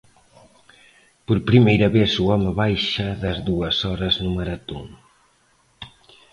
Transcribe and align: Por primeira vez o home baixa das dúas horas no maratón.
Por 1.25 1.37
primeira 1.49 1.87
vez 1.97 2.11
o 2.23 2.25
home 2.31 2.49
baixa 2.61 3.07
das 3.23 3.37
dúas 3.49 3.75
horas 3.87 4.15
no 4.23 4.31
maratón. 4.37 4.85